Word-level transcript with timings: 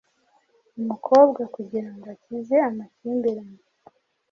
umukobwa 0.79 1.41
kugira 1.55 1.89
ngo 1.93 2.05
akize 2.13 2.55
amakimbirane 2.69 3.61